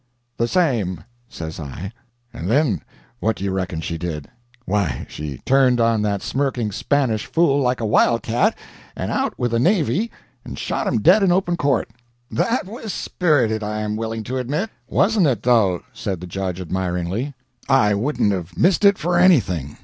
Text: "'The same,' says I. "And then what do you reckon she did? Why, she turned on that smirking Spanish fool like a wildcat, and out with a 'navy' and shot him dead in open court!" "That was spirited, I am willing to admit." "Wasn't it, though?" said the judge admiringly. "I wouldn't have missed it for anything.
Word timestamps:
"'The 0.37 0.47
same,' 0.47 1.03
says 1.29 1.59
I. 1.59 1.91
"And 2.33 2.49
then 2.49 2.81
what 3.19 3.35
do 3.35 3.43
you 3.43 3.51
reckon 3.51 3.81
she 3.81 3.99
did? 3.99 4.27
Why, 4.65 5.05
she 5.07 5.37
turned 5.45 5.79
on 5.79 6.01
that 6.01 6.23
smirking 6.23 6.71
Spanish 6.71 7.27
fool 7.27 7.59
like 7.61 7.79
a 7.79 7.85
wildcat, 7.85 8.57
and 8.95 9.11
out 9.11 9.37
with 9.37 9.53
a 9.53 9.59
'navy' 9.59 10.09
and 10.43 10.57
shot 10.57 10.87
him 10.87 11.01
dead 11.01 11.21
in 11.21 11.31
open 11.31 11.55
court!" 11.55 11.91
"That 12.31 12.65
was 12.65 12.91
spirited, 12.91 13.61
I 13.61 13.81
am 13.81 13.95
willing 13.95 14.23
to 14.23 14.39
admit." 14.39 14.71
"Wasn't 14.87 15.27
it, 15.27 15.43
though?" 15.43 15.83
said 15.93 16.19
the 16.19 16.25
judge 16.25 16.59
admiringly. 16.59 17.35
"I 17.69 17.93
wouldn't 17.93 18.31
have 18.31 18.57
missed 18.57 18.83
it 18.83 18.97
for 18.97 19.19
anything. 19.19 19.77